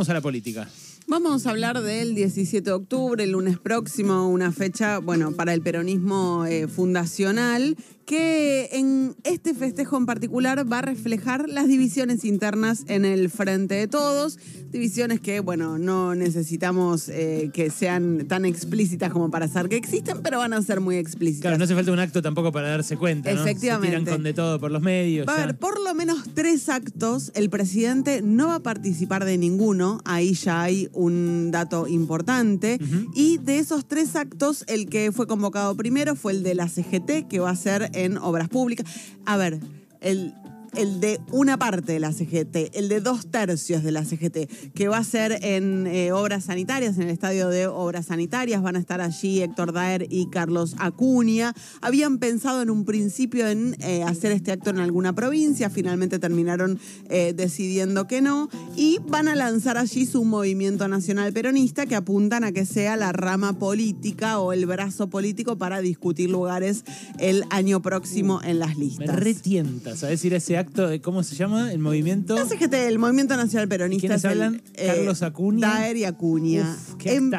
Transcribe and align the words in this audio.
Vamos 0.00 0.08
a 0.08 0.14
la 0.14 0.22
política. 0.22 0.66
Vamos 1.08 1.46
a 1.46 1.50
hablar 1.50 1.82
del 1.82 2.14
17 2.14 2.64
de 2.64 2.72
octubre, 2.72 3.22
el 3.22 3.32
lunes 3.32 3.58
próximo, 3.58 4.30
una 4.30 4.50
fecha, 4.50 4.98
bueno, 4.98 5.32
para 5.32 5.52
el 5.52 5.60
peronismo 5.60 6.46
eh, 6.46 6.68
fundacional, 6.68 7.76
que 8.10 8.70
en 8.72 9.14
este 9.22 9.54
festejo 9.54 9.96
en 9.96 10.04
particular 10.04 10.66
va 10.70 10.78
a 10.80 10.82
reflejar 10.82 11.48
las 11.48 11.68
divisiones 11.68 12.24
internas 12.24 12.82
en 12.88 13.04
el 13.04 13.30
frente 13.30 13.76
de 13.76 13.86
todos, 13.86 14.36
divisiones 14.72 15.20
que, 15.20 15.38
bueno, 15.38 15.78
no 15.78 16.16
necesitamos 16.16 17.08
eh, 17.08 17.50
que 17.54 17.70
sean 17.70 18.26
tan 18.26 18.44
explícitas 18.46 19.12
como 19.12 19.30
para 19.30 19.46
saber 19.46 19.70
que 19.70 19.76
existen, 19.76 20.22
pero 20.22 20.38
van 20.38 20.54
a 20.54 20.60
ser 20.60 20.80
muy 20.80 20.96
explícitas. 20.96 21.42
Claro, 21.42 21.58
no 21.58 21.62
hace 21.62 21.76
falta 21.76 21.92
un 21.92 22.00
acto 22.00 22.20
tampoco 22.20 22.50
para 22.50 22.70
darse 22.70 22.96
cuenta, 22.96 23.32
¿no? 23.32 23.42
Efectivamente. 23.42 23.86
Se 23.86 24.00
tiran 24.00 24.16
con 24.16 24.24
de 24.24 24.34
todo 24.34 24.58
por 24.58 24.72
los 24.72 24.82
medios. 24.82 25.28
Va 25.28 25.34
a 25.34 25.42
haber 25.44 25.56
por 25.56 25.80
lo 25.80 25.94
menos 25.94 26.24
tres 26.34 26.68
actos. 26.68 27.30
El 27.36 27.48
presidente 27.48 28.22
no 28.22 28.48
va 28.48 28.56
a 28.56 28.60
participar 28.60 29.24
de 29.24 29.38
ninguno. 29.38 30.00
Ahí 30.04 30.34
ya 30.34 30.62
hay 30.62 30.88
un 30.94 31.52
dato 31.52 31.86
importante. 31.86 32.80
Y 33.14 33.38
de 33.38 33.60
esos 33.60 33.86
tres 33.86 34.16
actos, 34.16 34.64
el 34.66 34.88
que 34.88 35.12
fue 35.12 35.28
convocado 35.28 35.76
primero 35.76 36.16
fue 36.16 36.32
el 36.32 36.42
de 36.42 36.56
la 36.56 36.68
CGT, 36.68 37.28
que 37.28 37.38
va 37.38 37.50
a 37.50 37.56
ser 37.56 37.88
en 38.04 38.18
obras 38.18 38.48
públicas. 38.48 38.86
A 39.24 39.36
ver, 39.36 39.58
el. 40.00 40.34
El 40.74 41.00
de 41.00 41.20
una 41.32 41.58
parte 41.58 41.92
de 41.92 42.00
la 42.00 42.12
CGT, 42.12 42.74
el 42.74 42.88
de 42.88 43.00
dos 43.00 43.30
tercios 43.30 43.82
de 43.82 43.92
la 43.92 44.04
CGT, 44.04 44.72
que 44.74 44.88
va 44.88 44.98
a 44.98 45.04
ser 45.04 45.38
en 45.42 45.86
eh, 45.86 46.12
obras 46.12 46.44
sanitarias, 46.44 46.96
en 46.96 47.04
el 47.04 47.10
estadio 47.10 47.48
de 47.48 47.66
obras 47.66 48.06
sanitarias. 48.06 48.62
Van 48.62 48.76
a 48.76 48.78
estar 48.78 49.00
allí 49.00 49.42
Héctor 49.42 49.72
Daer 49.72 50.06
y 50.10 50.26
Carlos 50.30 50.74
Acuña. 50.78 51.54
Habían 51.80 52.18
pensado 52.18 52.62
en 52.62 52.70
un 52.70 52.84
principio 52.84 53.48
en 53.48 53.76
eh, 53.80 54.02
hacer 54.02 54.32
este 54.32 54.52
acto 54.52 54.70
en 54.70 54.78
alguna 54.78 55.14
provincia, 55.14 55.70
finalmente 55.70 56.18
terminaron 56.18 56.78
eh, 57.08 57.32
decidiendo 57.36 58.06
que 58.06 58.20
no. 58.20 58.48
Y 58.76 58.98
van 59.06 59.28
a 59.28 59.34
lanzar 59.34 59.78
allí 59.78 60.06
su 60.06 60.24
movimiento 60.24 60.86
nacional 60.88 61.32
peronista 61.32 61.86
que 61.86 61.96
apuntan 61.96 62.44
a 62.44 62.52
que 62.52 62.64
sea 62.64 62.96
la 62.96 63.12
rama 63.12 63.58
política 63.58 64.38
o 64.38 64.52
el 64.52 64.66
brazo 64.66 65.08
político 65.08 65.58
para 65.58 65.80
discutir 65.80 66.30
lugares 66.30 66.84
el 67.18 67.44
año 67.50 67.82
próximo 67.82 68.40
en 68.42 68.58
las 68.58 68.76
listas. 68.76 69.16
retienta, 69.16 69.96
¿sabes? 69.96 70.24
Ir 70.24 70.34
a 70.34 70.36
ese 70.38 70.58
acto, 70.60 70.88
de, 70.88 71.00
¿cómo 71.00 71.22
se 71.22 71.34
llama? 71.34 71.72
El 71.72 71.80
movimiento. 71.80 72.34
La 72.34 72.46
CGT, 72.46 72.72
el 72.74 72.98
Movimiento 72.98 73.36
Nacional 73.36 73.68
Peronista. 73.68 74.06
¿Quiénes 74.06 74.24
el, 74.24 74.30
hablan? 74.30 74.62
Carlos 74.74 75.22
Acuña. 75.22 75.68
Daer 75.68 75.96
y 75.96 76.04
Acuña. 76.04 76.62
Uf, 76.62 76.94
qué 76.96 77.14
en, 77.14 77.32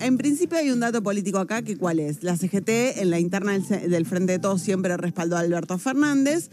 en 0.00 0.16
principio 0.18 0.58
hay 0.58 0.70
un 0.70 0.80
dato 0.80 1.02
político 1.02 1.38
acá, 1.38 1.62
que 1.62 1.76
cuál 1.76 2.00
es. 2.00 2.22
La 2.22 2.36
CGT, 2.36 2.98
en 2.98 3.10
la 3.10 3.18
interna 3.20 3.58
del 3.58 4.06
Frente 4.06 4.32
de 4.32 4.38
Todos, 4.38 4.62
siempre 4.62 4.96
respaldó 4.96 5.36
a 5.36 5.40
Alberto 5.40 5.78
Fernández. 5.78 6.50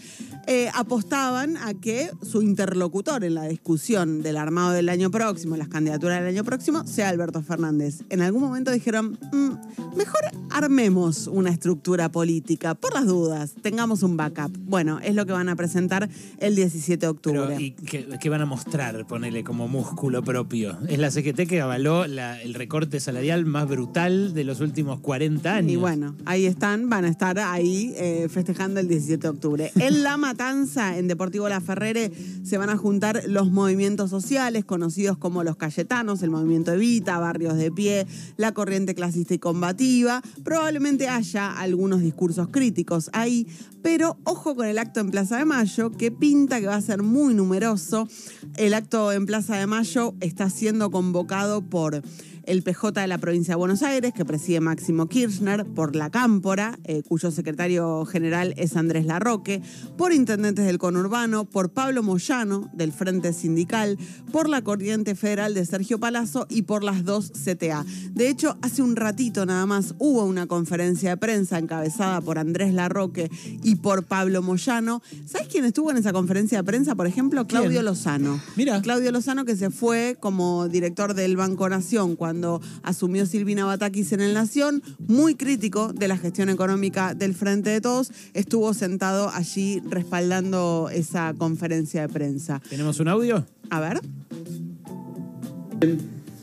Eh, 0.47 0.69
apostaban 0.73 1.57
a 1.57 1.73
que 1.73 2.09
su 2.21 2.41
interlocutor 2.41 3.23
en 3.23 3.33
la 3.35 3.43
discusión 3.47 4.21
del 4.21 4.37
armado 4.37 4.71
del 4.71 4.89
año 4.89 5.09
próximo, 5.11 5.57
las 5.57 5.67
candidaturas 5.69 6.19
del 6.19 6.29
año 6.29 6.43
próximo, 6.43 6.85
sea 6.85 7.09
Alberto 7.09 7.41
Fernández. 7.41 8.01
En 8.09 8.21
algún 8.21 8.41
momento 8.43 8.71
dijeron, 8.71 9.17
"Mm, 9.33 9.97
mejor 9.97 10.21
armemos 10.51 11.27
una 11.27 11.49
estructura 11.49 12.09
política, 12.11 12.75
por 12.75 12.93
las 12.93 13.05
dudas, 13.07 13.53
tengamos 13.61 14.03
un 14.03 14.17
backup. 14.17 14.55
Bueno, 14.57 14.99
es 15.03 15.15
lo 15.15 15.25
que 15.25 15.33
van 15.33 15.49
a 15.49 15.55
presentar 15.55 16.09
el 16.37 16.55
17 16.55 17.05
de 17.05 17.09
octubre. 17.09 17.41
Pero, 17.47 17.59
¿y 17.59 17.71
qué, 17.71 18.07
qué 18.21 18.29
van 18.29 18.41
a 18.41 18.45
mostrar, 18.45 19.05
ponele, 19.07 19.43
como 19.43 19.67
músculo 19.67 20.23
propio? 20.23 20.77
Es 20.87 20.99
la 20.99 21.11
CGT 21.11 21.47
que 21.47 21.61
avaló 21.61 22.07
la- 22.07 22.41
el 22.41 22.53
recorte 22.53 22.99
salarial 22.99 23.45
más 23.45 23.67
brutal 23.67 24.33
de 24.33 24.43
los 24.43 24.61
últimos 24.61 24.99
40 25.01 25.55
años. 25.55 25.71
Y 25.71 25.75
bueno, 25.75 26.15
ahí 26.25 26.45
están, 26.45 26.89
van 26.89 27.05
a 27.05 27.09
estar 27.09 27.39
ahí 27.39 27.93
eh, 27.97 28.27
festejando 28.29 28.79
el 28.79 28.87
17 28.87 29.21
de 29.23 29.29
octubre. 29.29 29.71
En 29.75 30.03
La 30.03 30.17
En 30.37 31.07
Deportivo 31.07 31.47
La 31.47 31.61
Ferrere, 31.61 32.11
se 32.43 32.57
van 32.57 32.69
a 32.69 32.75
juntar 32.75 33.21
los 33.27 33.51
movimientos 33.51 34.09
sociales, 34.09 34.65
conocidos 34.65 35.17
como 35.17 35.45
los 35.45 35.55
Cayetanos, 35.55 36.21
el 36.23 36.29
movimiento 36.29 36.73
Evita, 36.73 37.17
Barrios 37.19 37.55
de 37.55 37.71
Pie, 37.71 38.05
la 38.35 38.53
corriente 38.53 38.95
clasista 38.95 39.33
y 39.33 39.39
combativa. 39.39 40.21
Probablemente 40.43 41.07
haya 41.07 41.57
algunos 41.57 42.01
discursos 42.01 42.49
críticos 42.49 43.09
ahí, 43.13 43.47
pero 43.81 44.17
ojo 44.25 44.55
con 44.55 44.67
el 44.67 44.77
acto 44.77 44.99
en 44.99 45.09
Plaza 45.09 45.37
de 45.37 45.45
Mayo, 45.45 45.91
que 45.91 46.11
pinta 46.11 46.59
que 46.59 46.67
va 46.67 46.75
a 46.75 46.81
ser 46.81 47.01
muy 47.01 47.33
numeroso. 47.33 48.09
El 48.57 48.73
acto 48.73 49.13
en 49.13 49.25
Plaza 49.25 49.55
de 49.55 49.67
Mayo 49.67 50.15
está 50.19 50.49
siendo 50.49 50.91
convocado 50.91 51.61
por 51.61 52.01
el 52.47 52.63
PJ 52.63 53.01
de 53.01 53.07
la 53.07 53.17
provincia 53.17 53.53
de 53.53 53.57
Buenos 53.57 53.83
Aires, 53.83 54.13
que 54.13 54.25
preside 54.25 54.59
Máximo 54.59 55.07
Kirchner, 55.07 55.65
por 55.65 55.95
la 55.95 56.09
Cámpora, 56.09 56.77
eh, 56.83 57.03
cuyo 57.07 57.31
secretario 57.31 58.05
general 58.05 58.53
es 58.57 58.75
Andrés 58.75 59.05
Larroque, 59.05 59.61
por 59.97 60.13
intendentes 60.13 60.65
del 60.65 60.77
conurbano, 60.77 61.45
por 61.45 61.71
Pablo 61.71 62.03
Moyano, 62.03 62.69
del 62.73 62.91
Frente 62.91 63.33
Sindical, 63.33 63.97
por 64.31 64.49
la 64.49 64.61
Corriente 64.61 65.15
Federal 65.15 65.53
de 65.53 65.65
Sergio 65.65 65.99
Palazzo 65.99 66.45
y 66.49 66.63
por 66.63 66.83
las 66.83 67.03
dos 67.03 67.31
CTA. 67.31 67.85
De 68.11 68.29
hecho, 68.29 68.57
hace 68.61 68.81
un 68.81 68.95
ratito 68.95 69.45
nada 69.45 69.65
más 69.65 69.95
hubo 69.97 70.25
una 70.25 70.47
conferencia 70.47 71.11
de 71.11 71.17
prensa 71.17 71.57
encabezada 71.57 72.21
por 72.21 72.37
Andrés 72.37 72.73
Larroque 72.73 73.29
y 73.63 73.75
por 73.75 74.03
Pablo 74.03 74.41
Moyano. 74.41 75.01
¿Sabes 75.25 75.47
quién 75.47 75.65
estuvo 75.65 75.91
en 75.91 75.97
esa 75.97 76.13
conferencia 76.13 76.59
de 76.59 76.63
prensa, 76.63 76.95
por 76.95 77.07
ejemplo? 77.07 77.47
¿Quién? 77.47 77.61
Claudio 77.61 77.81
Lozano. 77.81 78.39
Mira. 78.55 78.81
Claudio 78.81 79.11
Lozano 79.11 79.45
que 79.45 79.55
se 79.55 79.69
fue 79.71 80.17
como 80.19 80.67
director 80.67 81.13
del 81.13 81.37
Banco 81.37 81.67
Nación 81.69 82.15
cuando 82.15 82.34
asumió 82.83 83.25
Silvina 83.25 83.65
Batakis 83.65 84.11
en 84.11 84.21
el 84.21 84.33
Nación, 84.33 84.81
muy 85.07 85.35
crítico 85.35 85.93
de 85.93 86.07
la 86.07 86.17
gestión 86.17 86.49
económica 86.49 87.13
del 87.13 87.33
Frente 87.33 87.69
de 87.69 87.81
Todos, 87.81 88.11
estuvo 88.33 88.73
sentado 88.73 89.29
allí 89.29 89.81
respaldando 89.89 90.89
esa 90.91 91.33
conferencia 91.37 92.01
de 92.01 92.09
prensa. 92.09 92.61
¿Tenemos 92.69 92.99
un 92.99 93.07
audio? 93.07 93.45
A 93.69 93.79
ver. 93.79 94.01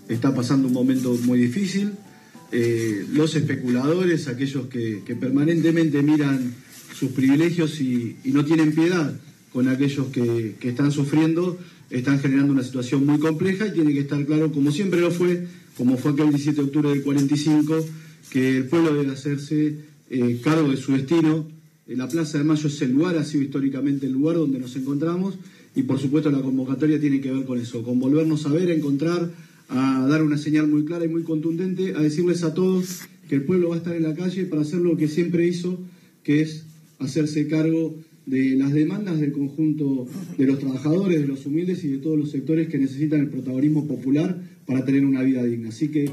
está 0.08 0.34
pasando 0.34 0.68
un 0.68 0.74
momento 0.74 1.16
muy 1.24 1.38
difícil. 1.38 1.92
Eh, 2.50 3.06
los 3.12 3.34
especuladores, 3.34 4.28
aquellos 4.28 4.66
que, 4.66 5.02
que 5.06 5.16
permanentemente 5.16 6.02
miran 6.02 6.54
sus 6.94 7.10
privilegios 7.12 7.80
y, 7.80 8.16
y 8.24 8.32
no 8.32 8.44
tienen 8.44 8.74
piedad 8.74 9.12
con 9.52 9.68
aquellos 9.68 10.08
que, 10.08 10.56
que 10.60 10.70
están 10.70 10.92
sufriendo, 10.92 11.58
están 11.90 12.20
generando 12.20 12.52
una 12.52 12.62
situación 12.62 13.04
muy 13.04 13.18
compleja 13.18 13.66
y 13.66 13.72
tiene 13.72 13.92
que 13.92 14.00
estar 14.00 14.24
claro, 14.24 14.50
como 14.50 14.72
siempre 14.72 15.00
lo 15.00 15.10
fue, 15.10 15.46
como 15.76 15.96
fue 15.96 16.12
aquel 16.12 16.30
17 16.30 16.56
de 16.56 16.66
octubre 16.66 16.90
del 16.90 17.02
45, 17.02 17.86
que 18.30 18.58
el 18.58 18.66
pueblo 18.66 18.94
debe 18.94 19.12
hacerse 19.12 19.76
eh, 20.10 20.40
cargo 20.42 20.70
de 20.70 20.76
su 20.76 20.92
destino. 20.92 21.46
La 21.86 22.08
Plaza 22.08 22.38
de 22.38 22.44
Mayo 22.44 22.68
es 22.68 22.80
el 22.82 22.92
lugar, 22.92 23.16
ha 23.16 23.24
sido 23.24 23.42
históricamente 23.42 24.06
el 24.06 24.12
lugar 24.12 24.36
donde 24.36 24.58
nos 24.58 24.74
encontramos 24.76 25.34
y 25.74 25.82
por 25.82 25.98
supuesto 25.98 26.30
la 26.30 26.40
convocatoria 26.40 27.00
tiene 27.00 27.20
que 27.20 27.30
ver 27.32 27.44
con 27.44 27.58
eso, 27.58 27.82
con 27.82 27.98
volvernos 27.98 28.46
a 28.46 28.52
ver, 28.52 28.70
a 28.70 28.74
encontrar, 28.74 29.30
a 29.68 30.06
dar 30.08 30.22
una 30.22 30.38
señal 30.38 30.68
muy 30.68 30.84
clara 30.84 31.04
y 31.04 31.08
muy 31.08 31.22
contundente, 31.22 31.94
a 31.94 32.00
decirles 32.00 32.44
a 32.44 32.54
todos 32.54 33.02
que 33.28 33.36
el 33.36 33.44
pueblo 33.44 33.70
va 33.70 33.76
a 33.76 33.78
estar 33.78 33.96
en 33.96 34.02
la 34.02 34.14
calle 34.14 34.44
para 34.44 34.62
hacer 34.62 34.80
lo 34.80 34.96
que 34.96 35.08
siempre 35.08 35.46
hizo, 35.46 35.78
que 36.22 36.42
es 36.42 36.64
hacerse 36.98 37.48
cargo 37.48 37.94
de 38.26 38.54
las 38.56 38.72
demandas 38.72 39.18
del 39.18 39.32
conjunto 39.32 40.06
de 40.38 40.46
los 40.46 40.58
trabajadores, 40.58 41.20
de 41.20 41.26
los 41.26 41.44
humildes 41.46 41.82
y 41.84 41.88
de 41.88 41.98
todos 41.98 42.18
los 42.18 42.30
sectores 42.30 42.68
que 42.68 42.78
necesitan 42.78 43.20
el 43.20 43.28
protagonismo 43.28 43.88
popular 43.88 44.40
para 44.66 44.84
tener 44.84 45.04
una 45.04 45.22
vida 45.22 45.42
digna. 45.42 45.70
Así 45.70 45.88
que 45.88 46.10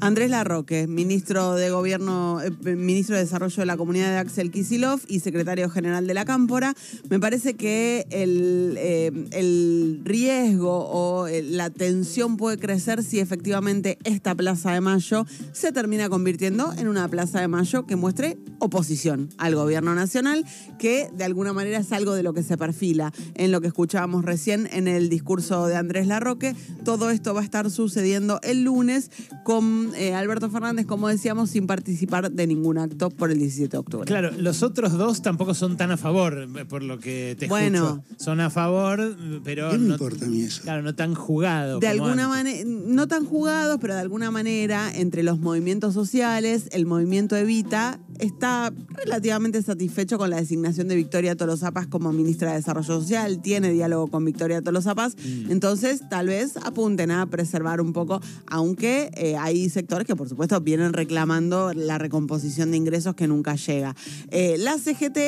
Andrés 0.00 0.30
Larroque, 0.30 0.86
ministro 0.86 1.54
de 1.54 1.70
Gobierno, 1.70 2.40
eh, 2.42 2.50
ministro 2.76 3.16
de 3.16 3.22
Desarrollo 3.22 3.56
de 3.56 3.66
la 3.66 3.76
Comunidad 3.76 4.10
de 4.10 4.18
Axel 4.18 4.50
Kisilov 4.50 5.00
y 5.08 5.20
secretario 5.20 5.70
general 5.70 6.06
de 6.06 6.14
la 6.14 6.24
Cámpora, 6.24 6.74
me 7.08 7.18
parece 7.18 7.54
que 7.54 8.06
el, 8.10 8.74
eh, 8.78 9.10
el 9.32 10.00
riesgo 10.04 10.88
o 10.88 11.26
eh, 11.26 11.42
la 11.42 11.70
tensión 11.70 12.36
puede 12.36 12.58
crecer 12.58 13.02
si 13.02 13.20
efectivamente 13.20 13.98
esta 14.04 14.34
Plaza 14.34 14.72
de 14.72 14.80
Mayo 14.80 15.24
se 15.52 15.72
termina 15.72 16.08
convirtiendo 16.08 16.72
en 16.78 16.88
una 16.88 17.08
Plaza 17.08 17.40
de 17.40 17.48
Mayo 17.48 17.86
que 17.86 17.96
muestre 17.96 18.36
oposición 18.58 19.28
al 19.38 19.54
gobierno 19.54 19.94
nacional, 19.94 20.44
que 20.78 21.10
de 21.16 21.24
alguna 21.24 21.52
manera 21.52 21.78
es 21.78 21.92
algo 21.92 22.14
de 22.14 22.22
lo 22.22 22.32
que 22.34 22.42
se 22.42 22.56
perfila 22.56 23.12
en 23.34 23.52
lo 23.52 23.60
que 23.60 23.68
escuchábamos 23.68 24.24
recién 24.24 24.68
en 24.72 24.88
el 24.88 25.08
discurso 25.08 25.66
de 25.66 25.76
Andrés 25.76 26.06
Larroque. 26.06 26.54
Todo 26.84 27.10
esto 27.10 27.34
va 27.34 27.40
a 27.40 27.44
estar 27.44 27.70
sucediendo 27.70 28.40
el 28.42 28.64
lunes 28.64 29.10
con 29.44 29.92
eh, 29.96 30.14
Alberto 30.14 30.50
Fernández, 30.50 30.86
como 30.86 31.08
decíamos, 31.08 31.50
sin 31.50 31.66
participar 31.66 32.30
de 32.30 32.46
ningún 32.46 32.78
acto 32.78 33.10
por 33.10 33.30
el 33.30 33.38
17 33.38 33.70
de 33.70 33.78
octubre. 33.78 34.06
Claro, 34.06 34.30
los 34.36 34.62
otros 34.62 34.92
dos 34.92 35.22
tampoco 35.22 35.54
son 35.54 35.76
tan 35.76 35.90
a 35.90 35.96
favor, 35.96 36.48
por 36.68 36.82
lo 36.82 36.98
que 36.98 37.36
te 37.38 37.46
Bueno. 37.48 38.00
escucho. 38.06 38.24
Son 38.24 38.40
a 38.40 38.50
favor, 38.50 39.16
pero 39.44 39.70
¿Qué 39.70 39.78
me 39.78 39.86
no, 39.88 39.92
importa 39.94 40.24
a 40.24 40.28
mí 40.28 40.42
eso? 40.42 40.62
claro, 40.62 40.82
no 40.82 40.94
tan 40.94 41.14
jugados. 41.14 41.80
de 41.80 41.86
como 41.88 42.04
alguna 42.04 42.28
manera, 42.28 42.64
no 42.66 43.08
tan 43.08 43.24
jugados, 43.24 43.78
pero 43.80 43.94
de 43.94 44.00
alguna 44.00 44.30
manera, 44.30 44.90
entre 44.94 45.22
los 45.22 45.38
movimientos 45.38 45.94
sociales, 45.94 46.68
el 46.72 46.86
movimiento 46.86 47.36
Evita 47.36 47.98
está 48.18 48.72
relativamente 49.04 49.62
satisfecho 49.62 50.18
con 50.18 50.30
la 50.30 50.36
designación 50.36 50.88
de 50.88 50.96
Victoria 50.96 51.36
Tolosa 51.36 51.72
Paz 51.72 51.86
como 51.86 52.12
ministra 52.12 52.50
de 52.50 52.56
Desarrollo 52.56 52.86
Social, 52.86 53.40
tiene 53.40 53.70
diálogo 53.70 54.08
con 54.08 54.24
Victoria 54.24 54.62
Tolosa 54.62 54.94
Paz, 54.94 55.14
Mm. 55.16 55.50
entonces 55.50 56.02
tal 56.08 56.28
vez 56.28 56.56
apunten 56.58 57.10
a 57.10 57.26
preservar 57.26 57.80
un 57.80 57.92
poco, 57.92 58.20
aunque 58.46 59.10
eh, 59.14 59.36
hay 59.36 59.68
sectores 59.70 60.06
que 60.06 60.16
por 60.16 60.28
supuesto 60.28 60.60
vienen 60.60 60.92
reclamando 60.92 61.72
la 61.74 61.98
recomposición 61.98 62.70
de 62.70 62.76
ingresos 62.76 63.14
que 63.14 63.26
nunca 63.26 63.54
llega. 63.56 63.94
Eh, 64.30 64.56
la 64.58 64.78
CGT 64.78 65.18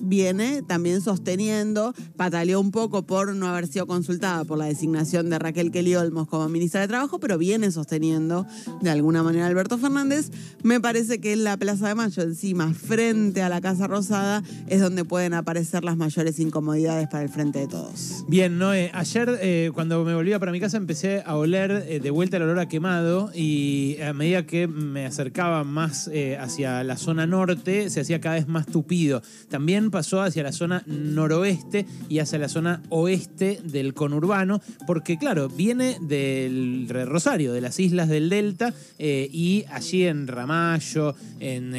viene 0.00 0.62
también 0.62 1.00
sosteniendo, 1.00 1.94
pataleó 2.16 2.60
un 2.60 2.70
poco 2.70 3.02
por 3.02 3.34
no 3.34 3.46
haber 3.48 3.66
sido 3.66 3.86
consultada 3.86 4.44
por 4.44 4.58
la 4.58 4.66
designación 4.66 5.30
de 5.30 5.38
Raquel 5.38 5.70
Kelly 5.70 5.94
Olmos 5.96 6.28
como 6.28 6.48
ministra 6.48 6.80
de 6.80 6.88
Trabajo, 6.88 7.18
pero 7.18 7.38
viene 7.38 7.70
sosteniendo 7.70 8.46
de 8.80 8.90
alguna 8.90 9.22
manera 9.22 9.46
Alberto 9.46 9.78
Fernández. 9.78 10.30
Me 10.62 10.80
parece 10.80 11.20
que 11.20 11.32
en 11.32 11.44
la 11.44 11.56
Plaza 11.56 11.88
de 11.88 11.94
Mayo, 11.94 12.22
encima, 12.38 12.72
frente 12.72 13.42
a 13.42 13.48
la 13.48 13.60
Casa 13.60 13.88
Rosada, 13.88 14.44
es 14.68 14.80
donde 14.80 15.04
pueden 15.04 15.34
aparecer 15.34 15.82
las 15.82 15.96
mayores 15.96 16.38
incomodidades 16.38 17.08
para 17.08 17.24
el 17.24 17.30
frente 17.30 17.58
de 17.58 17.66
todos. 17.66 18.24
Bien, 18.28 18.58
Noé, 18.58 18.92
ayer 18.94 19.40
eh, 19.42 19.72
cuando 19.74 20.04
me 20.04 20.14
volvía 20.14 20.38
para 20.38 20.52
mi 20.52 20.60
casa 20.60 20.76
empecé 20.76 21.24
a 21.26 21.34
oler 21.34 21.84
eh, 21.88 21.98
de 21.98 22.10
vuelta 22.12 22.36
el 22.36 22.44
olor 22.44 22.60
a 22.60 22.68
quemado 22.68 23.32
y 23.34 24.00
a 24.00 24.12
medida 24.12 24.46
que 24.46 24.68
me 24.68 25.04
acercaba 25.04 25.64
más 25.64 26.08
eh, 26.12 26.38
hacia 26.38 26.84
la 26.84 26.96
zona 26.96 27.26
norte 27.26 27.90
se 27.90 28.02
hacía 28.02 28.20
cada 28.20 28.36
vez 28.36 28.46
más 28.46 28.66
tupido. 28.66 29.20
También 29.48 29.90
pasó 29.90 30.22
hacia 30.22 30.44
la 30.44 30.52
zona 30.52 30.84
noroeste 30.86 31.86
y 32.08 32.20
hacia 32.20 32.38
la 32.38 32.48
zona 32.48 32.82
oeste 32.90 33.60
del 33.64 33.94
conurbano 33.94 34.60
porque 34.86 35.18
claro, 35.18 35.48
viene 35.48 35.98
del 36.02 36.86
Rosario, 37.06 37.52
de 37.52 37.62
las 37.62 37.80
islas 37.80 38.08
del 38.08 38.28
Delta 38.28 38.72
y 38.98 39.64
allí 39.72 40.04
en 40.04 40.28
Ramallo, 40.28 41.16
en 41.40 41.74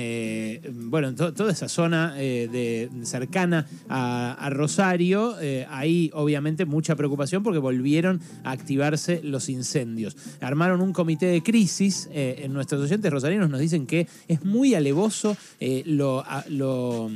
eh, 0.55 0.71
bueno, 0.73 1.09
en 1.09 1.15
to- 1.15 1.33
toda 1.33 1.51
esa 1.51 1.67
zona 1.69 2.13
eh, 2.17 2.47
de, 2.51 3.05
cercana 3.05 3.67
a, 3.87 4.49
Rosario, 4.49 5.39
eh, 5.39 5.65
hay 5.69 6.09
obviamente 6.13 6.65
mucha 6.65 6.95
preocupación 6.95 7.43
porque 7.43 7.59
volvieron 7.59 8.19
a 8.43 8.51
activarse 8.51 9.21
los 9.23 9.49
incendios. 9.49 10.15
Armaron 10.41 10.81
un 10.81 10.93
comité 10.93 11.27
de 11.27 11.41
crisis, 11.43 12.09
eh, 12.11 12.41
en 12.43 12.53
nuestros 12.53 12.81
oyentes 12.81 13.11
rosarinos 13.11 13.49
nos 13.49 13.59
dicen 13.59 13.85
que 13.85 14.07
es 14.27 14.43
muy 14.43 14.73
alevoso 14.75 15.37
lo, 15.85 16.23
lo- 16.49 17.09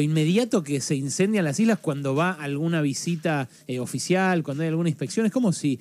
inmediato 0.00 0.62
que 0.62 0.80
se 0.80 0.94
incendian 0.96 1.44
las 1.44 1.58
islas 1.60 1.78
cuando 1.78 2.14
va 2.14 2.32
alguna 2.32 2.80
visita 2.82 3.48
oficial, 3.80 4.42
cuando 4.42 4.62
hay 4.62 4.68
alguna 4.68 4.88
inspección. 4.88 5.24
Es 5.26 5.32
como 5.32 5.52
si 5.52 5.78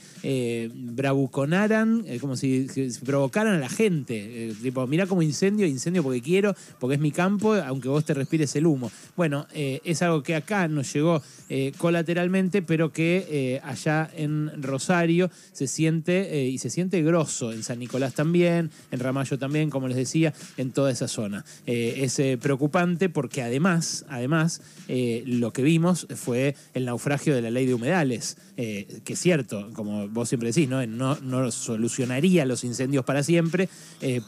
bravuconaran, 0.74 2.06
como 2.22 2.36
si, 2.36 2.68
provocaran 3.06 3.56
a 3.56 3.60
la 3.60 3.70
gente. 3.70 4.54
Tipo, 4.62 4.86
mira 4.88 5.08
como 5.08 5.22
incendio, 5.22 5.66
incendio 5.66 6.04
porque 6.04 6.22
quiero, 6.22 6.56
porque 6.80 6.93
es 6.94 7.00
mi 7.00 7.12
campo, 7.12 7.54
aunque 7.56 7.90
vos 7.90 8.06
te 8.06 8.14
respires 8.14 8.56
el 8.56 8.66
humo. 8.66 8.92
Bueno, 9.16 9.48
eh, 9.54 9.82
es 9.84 10.02
algo 10.02 10.24
que 10.24 10.36
acá 10.36 10.68
nos 10.68 10.92
llegó 10.94 11.22
eh, 11.50 11.72
colateralmente, 11.78 12.62
pero 12.62 12.92
que 12.92 13.28
eh, 13.30 13.62
allá 13.64 14.10
en 14.16 14.62
Rosario 14.62 15.30
se 15.52 15.68
siente 15.68 16.48
y 16.48 16.58
se 16.58 16.70
siente 16.70 17.02
grosso. 17.02 17.52
En 17.52 17.64
San 17.64 17.80
Nicolás 17.80 18.14
también, 18.14 18.72
en 18.92 19.00
Ramallo 19.00 19.38
también, 19.38 19.70
como 19.70 19.88
les 19.88 19.98
decía, 19.98 20.34
en 20.58 20.72
toda 20.72 20.92
esa 20.92 21.08
zona. 21.08 21.46
Es 21.66 22.22
preocupante 22.40 23.10
porque 23.10 23.42
además, 23.42 24.06
además, 24.10 24.62
lo 24.88 25.52
que 25.52 25.64
vimos 25.64 26.08
fue 26.16 26.56
el 26.74 26.86
naufragio 26.86 27.36
de 27.36 27.42
la 27.42 27.52
ley 27.52 27.66
de 27.66 27.74
humedales, 27.74 28.38
que 28.56 29.02
es 29.06 29.20
cierto, 29.20 29.70
como 29.74 30.08
vos 30.10 30.30
siempre 30.30 30.50
decís, 30.50 30.68
no, 30.70 30.86
no, 30.86 31.18
no 31.22 31.52
solucionaría 31.52 32.46
los 32.46 32.64
incendios 32.64 33.06
para 33.06 33.24
siempre, 33.24 33.70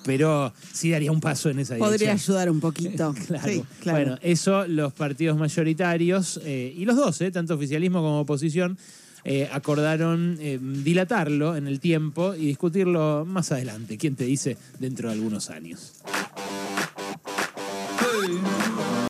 pero 0.04 0.54
sí 0.74 0.92
daría 0.92 1.12
un 1.12 1.22
paso 1.22 1.50
en 1.50 1.60
esa 1.60 1.78
Podría 1.78 2.12
dirección. 2.12 2.36
Ayudar 2.46 2.50
un 2.52 2.60
poquito. 2.60 3.14
Claro. 3.26 3.48
Sí, 3.48 3.64
claro. 3.82 3.98
Bueno, 3.98 4.20
eso 4.22 4.68
los 4.68 4.94
partidos 4.94 5.38
mayoritarios 5.38 6.40
eh, 6.44 6.74
y 6.76 6.86
los 6.86 6.96
dos, 6.96 7.20
eh, 7.22 7.32
tanto 7.32 7.56
oficialismo 7.56 8.00
como 8.00 8.20
oposición, 8.20 8.78
eh, 9.24 9.50
acordaron 9.52 10.38
eh, 10.40 10.60
dilatarlo 10.62 11.56
en 11.56 11.66
el 11.68 11.80
tiempo 11.80 12.36
y 12.36 12.46
discutirlo 12.46 13.26
más 13.26 13.52
adelante. 13.52 13.98
¿Quién 13.98 14.16
te 14.16 14.26
dice 14.26 14.58
dentro 14.80 15.10
de 15.10 15.16
algunos 15.16 15.50
años? 15.50 15.94